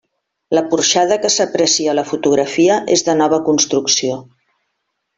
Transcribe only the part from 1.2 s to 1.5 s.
que